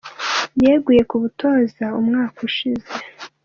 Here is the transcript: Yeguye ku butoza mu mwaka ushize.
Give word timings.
Yeguye 0.63 1.01
ku 1.09 1.15
butoza 1.21 1.85
mu 1.93 2.01
mwaka 2.07 2.37
ushize. 2.47 2.89